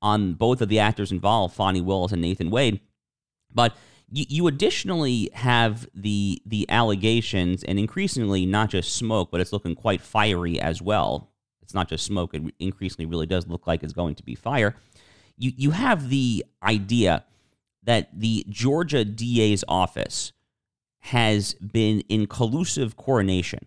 on 0.00 0.34
both 0.34 0.60
of 0.60 0.68
the 0.68 0.78
actors 0.78 1.12
involved, 1.12 1.54
Fani 1.54 1.80
Willis 1.80 2.12
and 2.12 2.22
Nathan 2.22 2.50
Wade. 2.50 2.80
But 3.54 3.76
you, 4.10 4.24
you 4.28 4.46
additionally 4.46 5.30
have 5.34 5.88
the 5.94 6.42
the 6.46 6.68
allegations, 6.68 7.64
and 7.64 7.78
increasingly 7.78 8.46
not 8.46 8.70
just 8.70 8.94
smoke, 8.94 9.30
but 9.30 9.40
it's 9.40 9.52
looking 9.52 9.74
quite 9.74 10.00
fiery 10.00 10.60
as 10.60 10.82
well. 10.82 11.31
It's 11.62 11.74
not 11.74 11.88
just 11.88 12.04
smoke; 12.04 12.34
it 12.34 12.42
increasingly 12.58 13.06
really 13.06 13.26
does 13.26 13.46
look 13.46 13.66
like 13.66 13.82
it's 13.82 13.92
going 13.92 14.14
to 14.16 14.22
be 14.22 14.34
fire. 14.34 14.76
You 15.36 15.52
you 15.56 15.70
have 15.70 16.08
the 16.08 16.44
idea 16.62 17.24
that 17.84 18.08
the 18.18 18.46
Georgia 18.48 19.04
DA's 19.04 19.64
office 19.68 20.32
has 21.00 21.54
been 21.54 22.00
in 22.08 22.26
collusive 22.26 22.96
coordination 22.96 23.66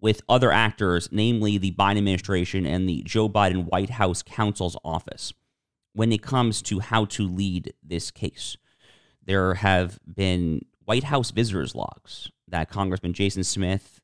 with 0.00 0.20
other 0.28 0.52
actors, 0.52 1.08
namely 1.10 1.56
the 1.56 1.72
Biden 1.72 1.98
administration 1.98 2.66
and 2.66 2.88
the 2.88 3.02
Joe 3.02 3.28
Biden 3.28 3.64
White 3.64 3.90
House 3.90 4.22
counsel's 4.22 4.76
office, 4.84 5.32
when 5.94 6.12
it 6.12 6.22
comes 6.22 6.60
to 6.62 6.80
how 6.80 7.06
to 7.06 7.26
lead 7.26 7.72
this 7.82 8.10
case. 8.10 8.56
There 9.24 9.54
have 9.54 9.98
been 10.06 10.66
White 10.84 11.04
House 11.04 11.30
visitors 11.30 11.74
logs 11.74 12.30
that 12.48 12.70
Congressman 12.70 13.14
Jason 13.14 13.42
Smith, 13.42 14.00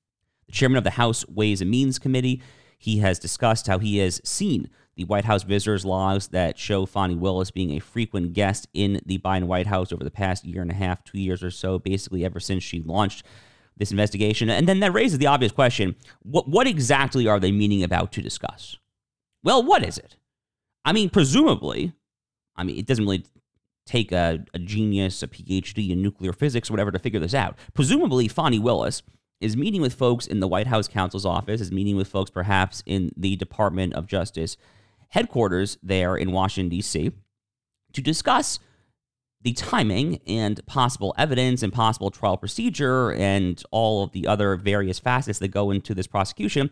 the 0.47 0.53
chairman 0.53 0.79
of 0.79 0.85
the 0.85 0.91
House 0.91 1.27
Ways 1.29 1.61
and 1.61 1.71
Means 1.71 1.99
Committee, 1.99 2.43
he 2.83 2.99
has 2.99 3.21
discussed 3.21 3.69
how 3.69 3.79
he 3.79 3.99
has 3.99 4.21
seen 4.25 4.69
the 4.97 5.05
White 5.05 5.25
House 5.25 5.45
visitors 5.45 5.85
logs 5.85 6.29
that 6.29 6.59
show 6.59 6.85
Fani 6.85 7.15
Willis 7.15 7.53
being 7.53 7.71
a 7.71 7.79
frequent 7.79 8.33
guest 8.33 8.67
in 8.75 9.01
the 9.07 9.19
Biden 9.19 9.45
White 9.45 9.69
House 9.69 9.93
over 9.93 10.03
the 10.03 10.11
past 10.11 10.45
year 10.45 10.63
and 10.63 10.71
a 10.71 10.75
half, 10.75 11.05
two 11.05 11.21
years 11.21 11.45
or 11.45 11.51
so, 11.53 11.79
basically 11.79 12.25
ever 12.25 12.41
since 12.41 12.65
she 12.65 12.83
launched 12.83 13.25
this 13.77 13.93
investigation. 13.93 14.51
And 14.51 14.67
then 14.67 14.81
that 14.81 14.93
raises 14.93 15.19
the 15.19 15.29
obvious 15.29 15.53
question 15.53 15.95
what, 16.23 16.49
what 16.49 16.67
exactly 16.67 17.29
are 17.29 17.39
they 17.39 17.53
meaning 17.53 17.85
about 17.85 18.11
to 18.13 18.21
discuss? 18.21 18.77
Well, 19.45 19.63
what 19.63 19.87
is 19.87 19.97
it? 19.97 20.17
I 20.85 20.93
mean, 20.93 21.09
presumably, 21.09 21.93
I 22.57 22.65
mean, 22.65 22.77
it 22.77 22.87
doesn't 22.87 23.05
really 23.05 23.25
take 23.87 24.11
a, 24.11 24.45
a 24.55 24.59
genius, 24.59 25.23
a 25.23 25.29
PhD 25.29 25.91
in 25.91 26.03
nuclear 26.03 26.33
physics 26.33 26.69
or 26.69 26.73
whatever 26.73 26.91
to 26.91 26.99
figure 26.99 27.21
this 27.21 27.33
out. 27.33 27.57
Presumably, 27.75 28.27
Fani 28.27 28.59
Willis 28.59 29.05
is 29.43 29.57
meeting 29.57 29.83
with 29.83 29.95
folks 29.95 30.27
in 30.27 30.41
the 30.41 30.49
White 30.49 30.69
House 30.69 30.89
counsel's 30.89 31.27
office, 31.27 31.61
is 31.61 31.73
meeting 31.73 31.97
with 31.97 32.09
folks 32.09 32.31
perhaps 32.31 32.83
in 32.87 33.11
the 33.17 33.37
Department 33.37 33.95
of 33.95 34.07
Justice 34.07 34.57
headquarters 35.09 35.77
there 35.83 36.17
in 36.17 36.33
Washington, 36.33 36.71
D.C., 36.71 37.13
to 37.93 38.01
discuss 38.01 38.59
the 39.43 39.53
timing 39.53 40.21
and 40.27 40.65
possible 40.67 41.15
evidence 41.19 41.63
and 41.63 41.73
possible 41.73 42.11
trial 42.11 42.37
procedure 42.37 43.13
and 43.13 43.63
all 43.71 44.05
of 44.05 44.13
the 44.13 44.27
other 44.27 44.57
various 44.57 44.99
facets 44.99 45.39
that 45.41 45.49
go 45.49 45.71
into 45.71 45.95
this 45.95 46.07
prosecution 46.07 46.71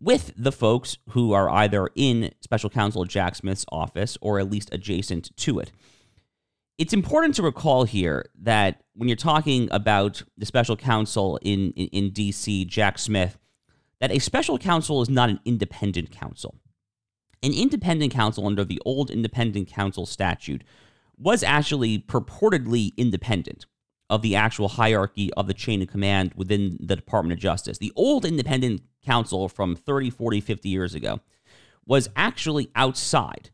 with 0.00 0.32
the 0.36 0.52
folks 0.52 0.98
who 1.10 1.32
are 1.32 1.48
either 1.48 1.88
in 1.94 2.32
special 2.40 2.70
counsel 2.70 3.04
Jack 3.04 3.34
Smith's 3.34 3.66
office 3.70 4.18
or 4.20 4.38
at 4.38 4.50
least 4.50 4.70
adjacent 4.72 5.34
to 5.36 5.58
it 5.58 5.72
it's 6.78 6.92
important 6.92 7.34
to 7.36 7.42
recall 7.42 7.84
here 7.84 8.26
that 8.42 8.82
when 8.94 9.08
you're 9.08 9.16
talking 9.16 9.68
about 9.70 10.22
the 10.36 10.46
special 10.46 10.76
counsel 10.76 11.38
in, 11.42 11.72
in, 11.72 11.86
in, 11.88 12.10
DC, 12.10 12.66
Jack 12.66 12.98
Smith, 12.98 13.38
that 14.00 14.10
a 14.10 14.18
special 14.18 14.58
counsel 14.58 15.00
is 15.00 15.08
not 15.08 15.30
an 15.30 15.40
independent 15.44 16.10
counsel. 16.10 16.56
An 17.42 17.52
independent 17.52 18.12
counsel 18.12 18.46
under 18.46 18.64
the 18.64 18.80
old 18.84 19.10
independent 19.10 19.68
counsel 19.68 20.04
statute 20.04 20.64
was 21.18 21.42
actually 21.42 21.98
purportedly 21.98 22.94
independent 22.96 23.64
of 24.10 24.22
the 24.22 24.36
actual 24.36 24.68
hierarchy 24.68 25.32
of 25.34 25.46
the 25.46 25.54
chain 25.54 25.82
of 25.82 25.88
command 25.88 26.32
within 26.36 26.76
the 26.80 26.96
Department 26.96 27.32
of 27.32 27.38
Justice. 27.38 27.78
The 27.78 27.92
old 27.96 28.24
independent 28.24 28.82
counsel 29.04 29.48
from 29.48 29.74
30, 29.76 30.10
40, 30.10 30.40
50 30.40 30.68
years 30.68 30.94
ago 30.94 31.20
was 31.86 32.08
actually 32.16 32.70
outside 32.74 33.50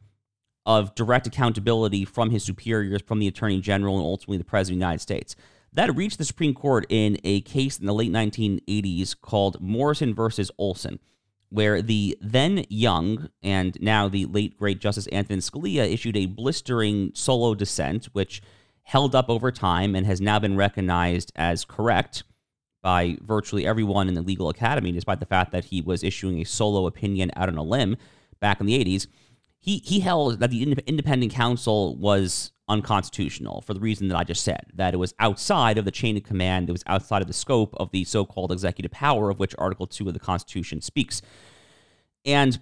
of 0.64 0.95
direct 0.95 1.26
accountability 1.26 2.04
from 2.04 2.31
his 2.31 2.45
superiors, 2.45 3.02
from 3.02 3.19
the 3.19 3.28
attorney 3.28 3.61
general, 3.61 3.97
and 3.97 4.04
ultimately 4.04 4.38
the 4.38 4.45
president 4.45 4.76
of 4.76 4.81
the 4.81 4.85
United 4.85 5.00
States. 5.00 5.37
That 5.73 5.95
reached 5.97 6.19
the 6.19 6.25
Supreme 6.25 6.54
Court 6.54 6.87
in 6.88 7.19
a 7.25 7.40
case 7.42 7.78
in 7.78 7.87
the 7.87 7.95
late 7.95 8.12
1980s 8.12 9.19
called 9.21 9.61
Morrison 9.61 10.14
versus 10.14 10.50
Olson, 10.59 10.99
where 11.49 11.81
the 11.81 12.16
then 12.21 12.64
young 12.69 13.28
and 13.42 13.76
now 13.81 14.09
the 14.09 14.26
late 14.26 14.57
great 14.59 14.81
Justice 14.81 15.09
Antonin 15.11 15.40
Scalia 15.40 15.90
issued 15.90 16.16
a 16.16 16.26
blistering 16.26 17.11
solo 17.14 17.54
dissent, 17.54 18.07
which 18.12 18.42
held 18.85 19.14
up 19.14 19.31
over 19.31 19.50
time 19.50 19.95
and 19.95 20.07
has 20.07 20.21
now 20.21 20.38
been 20.38 20.57
recognized 20.57 21.33
as 21.37 21.64
correct 21.64 22.25
by 22.83 23.16
virtually 23.23 23.66
everyone 23.66 24.09
in 24.09 24.14
the 24.14 24.23
legal 24.23 24.49
academy, 24.49 24.92
despite 24.92 25.21
the 25.21 25.26
fact 25.26 25.52
that 25.52 25.66
he 25.66 25.81
was 25.81 26.02
issuing 26.02 26.40
a 26.40 26.45
solo 26.45 26.87
opinion 26.87 27.31
out 27.37 27.49
on 27.49 27.57
a 27.57 27.62
limb 27.62 27.97
back 28.40 28.61
in 28.61 28.66
the 28.66 28.85
80s 28.85 29.07
he 29.62 29.78
he 29.85 30.00
held 30.00 30.40
that 30.40 30.50
the 30.50 30.62
independent 30.62 31.33
counsel 31.33 31.97
was 31.97 32.52
unconstitutional 32.69 33.61
for 33.62 33.75
the 33.75 33.81
reason 33.81 34.09
that 34.09 34.16
I 34.16 34.25
just 34.25 34.42
said 34.42 34.66
that 34.75 34.92
it 34.92 34.97
was 34.97 35.14
outside 35.19 35.78
of 35.78 35.85
the 35.85 35.90
chain 35.90 36.16
of 36.16 36.25
command, 36.25 36.69
it 36.69 36.73
was 36.73 36.83
outside 36.87 37.23
of 37.23 37.28
the 37.28 37.35
scope 37.35 37.75
of 37.76 37.90
the 37.92 38.04
so-called 38.04 38.50
executive 38.52 38.90
power 38.90 39.31
of 39.31 39.38
which 39.38 39.54
Article 39.59 39.87
Two 39.87 40.09
of 40.09 40.14
the 40.14 40.21
Constitution 40.21 40.81
speaks. 40.81 41.23
And 42.25 42.59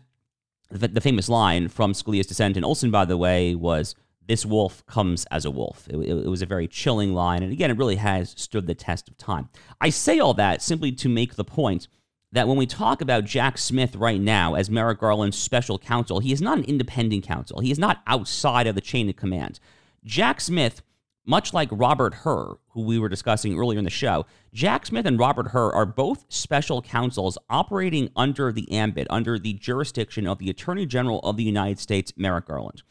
the, 0.71 0.89
the 0.89 1.01
famous 1.01 1.29
line 1.29 1.69
from 1.69 1.95
Scalia's 1.95 2.27
dissent 2.27 2.57
in 2.57 2.65
Olson, 2.65 2.91
by 2.91 3.07
the 3.07 3.17
way, 3.17 3.55
was 3.55 3.95
"This 4.27 4.45
wolf 4.45 4.85
comes 4.85 5.25
as 5.31 5.47
a 5.47 5.51
wolf." 5.51 5.89
It, 5.89 5.97
it, 5.97 6.27
it 6.27 6.29
was 6.29 6.43
a 6.43 6.47
very 6.47 6.69
chilling 6.69 7.15
line, 7.15 7.43
and 7.43 7.53
again, 7.53 7.71
it 7.71 7.79
really 7.79 7.97
has 7.97 8.35
stood 8.37 8.67
the 8.67 8.75
test 8.75 9.09
of 9.09 9.17
time. 9.17 9.49
I 9.81 9.89
say 9.89 10.19
all 10.19 10.35
that 10.35 10.61
simply 10.61 10.93
to 10.93 11.09
make 11.09 11.37
the 11.37 11.45
point 11.45 11.89
that 12.33 12.47
when 12.47 12.57
we 12.57 12.67
talk 12.67 13.01
about 13.01 13.25
Jack 13.25 13.59
Smith 13.59 13.97
right 13.97 14.21
now 14.21 14.55
as 14.55 14.71
Merrick 14.71 15.01
Garland's 15.01 15.39
special 15.39 15.79
counsel, 15.79 16.21
he 16.21 16.33
is 16.33 16.41
not 16.41 16.59
an 16.59 16.65
independent 16.65 17.25
counsel. 17.25 17.61
He 17.61 17.71
is 17.71 17.79
not 17.79 18.03
outside 18.07 18.67
of 18.67 18.75
the 18.75 18.81
chain 18.81 19.09
of 19.09 19.17
command. 19.17 19.59
Jack 20.05 20.41
Smith, 20.41 20.83
much 21.27 21.53
like 21.53 21.69
Robert 21.73 22.15
Hur, 22.15 22.57
who 22.69 22.83
we 22.83 22.99
were 22.99 23.09
discussing 23.09 23.59
earlier 23.59 23.79
in 23.79 23.85
the 23.85 23.91
show, 23.91 24.27
Jack 24.55 24.87
Smith 24.87 25.07
and 25.07 25.19
Robert 25.19 25.49
Hur 25.49 25.71
are 25.73 25.87
both 25.87 26.25
special 26.29 26.81
counsels 26.83 27.37
operating 27.49 28.11
under 28.15 28.53
the 28.53 28.71
ambit, 28.71 29.09
under 29.11 29.39
the 29.39 29.55
jurisdiction 29.55 30.27
of 30.27 30.39
the 30.39 30.51
Attorney 30.51 30.87
General 30.87 31.19
of 31.21 31.37
the 31.37 31.45
United 31.45 31.81
States, 31.81 32.13
Merrick 32.17 32.47
Garland. 32.47 32.83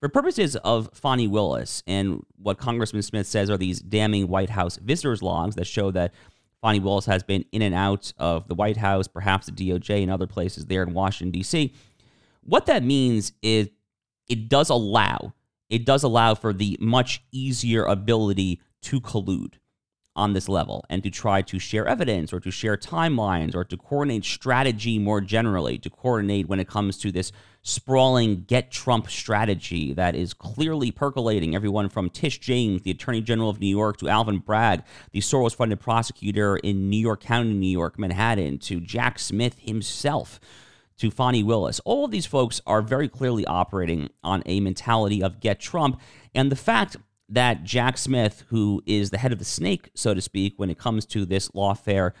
For 0.00 0.08
purposes 0.08 0.56
of 0.56 0.88
Fani 0.94 1.28
Willis 1.28 1.82
and 1.86 2.24
what 2.36 2.56
Congressman 2.58 3.02
Smith 3.02 3.26
says 3.26 3.50
are 3.50 3.58
these 3.58 3.80
damning 3.80 4.28
White 4.28 4.50
House 4.50 4.78
visitors 4.78 5.22
logs 5.22 5.56
that 5.56 5.66
show 5.66 5.90
that 5.90 6.14
Fani 6.62 6.80
Willis 6.80 7.06
has 7.06 7.22
been 7.22 7.44
in 7.52 7.62
and 7.62 7.74
out 7.74 8.12
of 8.18 8.48
the 8.48 8.54
White 8.54 8.76
House, 8.76 9.08
perhaps 9.08 9.46
the 9.46 9.52
DOJ 9.52 10.02
and 10.02 10.10
other 10.10 10.26
places 10.26 10.66
there 10.66 10.82
in 10.82 10.92
Washington, 10.92 11.32
D.C. 11.32 11.72
What 12.42 12.66
that 12.66 12.82
means 12.82 13.32
is 13.42 13.70
it 14.28 14.48
does 14.48 14.68
allow 14.70 15.34
it 15.70 15.86
does 15.86 16.02
allow 16.02 16.34
for 16.34 16.52
the 16.52 16.76
much 16.80 17.22
easier 17.32 17.84
ability 17.84 18.60
to 18.82 19.00
collude 19.00 19.54
on 20.16 20.32
this 20.32 20.48
level 20.48 20.84
and 20.90 21.02
to 21.02 21.10
try 21.10 21.40
to 21.40 21.58
share 21.58 21.86
evidence 21.86 22.32
or 22.32 22.40
to 22.40 22.50
share 22.50 22.76
timelines 22.76 23.54
or 23.54 23.64
to 23.64 23.76
coordinate 23.76 24.24
strategy 24.24 24.98
more 24.98 25.20
generally, 25.20 25.78
to 25.78 25.88
coordinate 25.88 26.48
when 26.48 26.60
it 26.60 26.68
comes 26.68 26.98
to 26.98 27.12
this 27.12 27.32
sprawling 27.62 28.42
get 28.44 28.70
Trump 28.70 29.08
strategy 29.08 29.92
that 29.92 30.14
is 30.14 30.34
clearly 30.34 30.90
percolating 30.90 31.54
everyone 31.54 31.88
from 31.88 32.10
Tish 32.10 32.38
James, 32.38 32.82
the 32.82 32.90
Attorney 32.90 33.20
General 33.20 33.50
of 33.50 33.60
New 33.60 33.68
York, 33.68 33.98
to 33.98 34.08
Alvin 34.08 34.38
Bragg, 34.38 34.82
the 35.12 35.20
Soros 35.20 35.54
funded 35.54 35.78
prosecutor 35.80 36.56
in 36.56 36.90
New 36.90 36.96
York 36.96 37.20
County, 37.20 37.52
New 37.52 37.70
York, 37.70 37.98
Manhattan, 37.98 38.58
to 38.58 38.80
Jack 38.80 39.18
Smith 39.18 39.58
himself. 39.58 40.40
To 40.98 41.10
Fani 41.10 41.42
Willis. 41.42 41.80
All 41.86 42.04
of 42.04 42.10
these 42.10 42.26
folks 42.26 42.60
are 42.66 42.82
very 42.82 43.08
clearly 43.08 43.46
operating 43.46 44.10
on 44.22 44.42
a 44.44 44.60
mentality 44.60 45.22
of 45.22 45.40
get 45.40 45.58
Trump. 45.58 45.98
And 46.34 46.52
the 46.52 46.56
fact 46.56 46.98
that 47.30 47.64
Jack 47.64 47.96
Smith, 47.96 48.44
who 48.48 48.82
is 48.86 49.10
the 49.10 49.18
head 49.18 49.32
of 49.32 49.38
the 49.38 49.44
snake, 49.44 49.90
so 49.94 50.12
to 50.14 50.20
speak, 50.20 50.54
when 50.56 50.68
it 50.68 50.78
comes 50.78 51.06
to 51.06 51.24
this 51.24 51.48
lawfare 51.50 52.12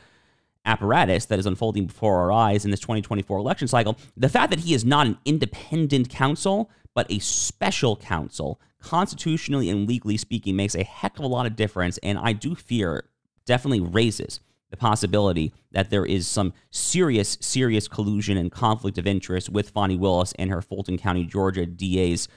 apparatus 0.64 1.26
that 1.26 1.38
is 1.38 1.46
unfolding 1.46 1.86
before 1.86 2.20
our 2.20 2.32
eyes 2.32 2.64
in 2.64 2.70
this 2.70 2.80
2024 2.80 3.38
election 3.38 3.66
cycle, 3.66 3.98
the 4.16 4.28
fact 4.28 4.50
that 4.50 4.60
he 4.60 4.72
is 4.72 4.84
not 4.84 5.06
an 5.06 5.18
independent 5.24 6.08
counsel, 6.08 6.70
but 6.94 7.10
a 7.10 7.18
special 7.18 7.96
counsel, 7.96 8.60
constitutionally 8.80 9.68
and 9.68 9.88
legally 9.88 10.16
speaking, 10.16 10.54
makes 10.54 10.74
a 10.74 10.84
heck 10.84 11.18
of 11.18 11.24
a 11.24 11.28
lot 11.28 11.46
of 11.46 11.56
difference. 11.56 11.98
And 11.98 12.18
I 12.18 12.32
do 12.32 12.54
fear 12.54 13.08
definitely 13.46 13.80
raises 13.80 14.40
the 14.70 14.76
possibility 14.76 15.52
that 15.72 15.90
there 15.90 16.06
is 16.06 16.28
some 16.28 16.52
serious, 16.70 17.36
serious 17.40 17.88
collusion 17.88 18.36
and 18.36 18.52
conflict 18.52 18.98
of 18.98 19.06
interest 19.06 19.48
with 19.48 19.70
Fani 19.70 19.96
Willis 19.96 20.32
and 20.38 20.50
her 20.50 20.62
Fulton 20.62 20.96
County, 20.96 21.24
Georgia 21.24 21.66
DA's 21.66 22.28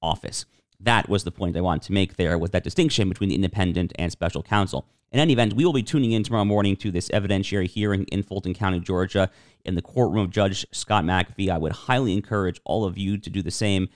office. 0.00 0.46
That 0.82 1.08
was 1.08 1.24
the 1.24 1.30
point 1.30 1.56
I 1.56 1.60
wanted 1.60 1.82
to 1.82 1.92
make 1.92 2.16
there, 2.16 2.36
was 2.36 2.50
that 2.50 2.64
distinction 2.64 3.08
between 3.08 3.28
the 3.28 3.36
independent 3.36 3.92
and 3.98 4.10
special 4.10 4.42
counsel. 4.42 4.84
In 5.12 5.20
any 5.20 5.34
event, 5.34 5.52
we 5.52 5.64
will 5.64 5.72
be 5.72 5.82
tuning 5.82 6.12
in 6.12 6.22
tomorrow 6.22 6.44
morning 6.44 6.74
to 6.76 6.90
this 6.90 7.08
evidentiary 7.10 7.68
hearing 7.68 8.04
in 8.04 8.22
Fulton 8.22 8.54
County, 8.54 8.80
Georgia, 8.80 9.30
in 9.64 9.74
the 9.74 9.82
courtroom 9.82 10.24
of 10.24 10.30
Judge 10.30 10.66
Scott 10.72 11.04
McAfee. 11.04 11.50
I 11.50 11.58
would 11.58 11.72
highly 11.72 12.14
encourage 12.14 12.60
all 12.64 12.84
of 12.84 12.98
you 12.98 13.16
to 13.18 13.30
do 13.30 13.42
the 13.42 13.50
same. 13.50 13.90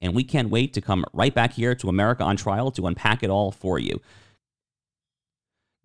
And 0.00 0.14
we 0.14 0.24
can't 0.24 0.50
wait 0.50 0.74
to 0.74 0.80
come 0.80 1.04
right 1.12 1.34
back 1.34 1.54
here 1.54 1.74
to 1.76 1.88
America 1.88 2.22
on 2.22 2.36
Trial 2.36 2.70
to 2.72 2.86
unpack 2.86 3.22
it 3.22 3.30
all 3.30 3.50
for 3.50 3.78
you. 3.78 4.00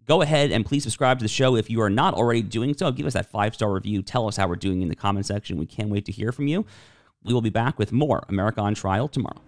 Go 0.05 0.21
ahead 0.21 0.51
and 0.51 0.65
please 0.65 0.83
subscribe 0.83 1.19
to 1.19 1.23
the 1.23 1.29
show 1.29 1.55
if 1.55 1.69
you 1.69 1.81
are 1.81 1.89
not 1.89 2.13
already 2.13 2.41
doing 2.41 2.75
so. 2.75 2.91
Give 2.91 3.05
us 3.05 3.13
that 3.13 3.29
five 3.29 3.53
star 3.55 3.71
review. 3.71 4.01
Tell 4.01 4.27
us 4.27 4.37
how 4.37 4.47
we're 4.47 4.55
doing 4.55 4.81
in 4.81 4.89
the 4.89 4.95
comment 4.95 5.25
section. 5.25 5.57
We 5.57 5.65
can't 5.65 5.89
wait 5.89 6.05
to 6.05 6.11
hear 6.11 6.31
from 6.31 6.47
you. 6.47 6.65
We 7.27 7.33
will 7.33 7.41
be 7.41 7.49
back 7.49 7.77
with 7.77 7.91
more 7.91 8.23
America 8.29 8.61
on 8.61 8.73
Trial 8.73 9.09
tomorrow. 9.09 9.41